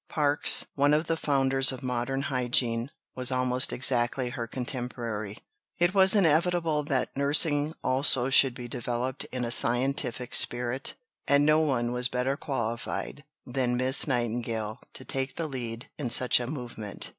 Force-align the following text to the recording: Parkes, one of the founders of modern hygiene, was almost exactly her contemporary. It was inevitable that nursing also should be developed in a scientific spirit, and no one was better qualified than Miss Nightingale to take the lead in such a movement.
Parkes, 0.09 0.65
one 0.73 0.95
of 0.95 1.05
the 1.05 1.15
founders 1.15 1.71
of 1.71 1.83
modern 1.83 2.23
hygiene, 2.23 2.89
was 3.15 3.29
almost 3.29 3.71
exactly 3.71 4.31
her 4.31 4.47
contemporary. 4.47 5.37
It 5.77 5.93
was 5.93 6.15
inevitable 6.15 6.81
that 6.85 7.15
nursing 7.15 7.75
also 7.83 8.31
should 8.31 8.55
be 8.55 8.67
developed 8.67 9.25
in 9.25 9.45
a 9.45 9.51
scientific 9.51 10.33
spirit, 10.33 10.95
and 11.27 11.45
no 11.45 11.59
one 11.59 11.91
was 11.91 12.07
better 12.07 12.35
qualified 12.35 13.25
than 13.45 13.77
Miss 13.77 14.07
Nightingale 14.07 14.79
to 14.93 15.05
take 15.05 15.35
the 15.35 15.45
lead 15.45 15.87
in 15.99 16.09
such 16.09 16.39
a 16.39 16.47
movement. 16.47 17.09